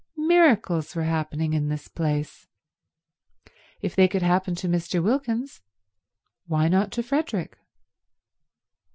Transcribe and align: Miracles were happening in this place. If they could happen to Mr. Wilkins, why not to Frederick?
Miracles 0.17 0.95
were 0.95 1.03
happening 1.03 1.53
in 1.53 1.67
this 1.69 1.87
place. 1.87 2.47
If 3.81 3.95
they 3.95 4.07
could 4.07 4.23
happen 4.23 4.55
to 4.55 4.67
Mr. 4.67 4.99
Wilkins, 5.03 5.61
why 6.47 6.67
not 6.69 6.91
to 6.93 7.03
Frederick? 7.03 7.55